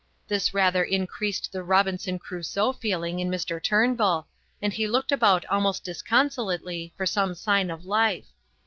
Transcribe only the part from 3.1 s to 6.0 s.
in Mr. Turnbull, and he looked about almost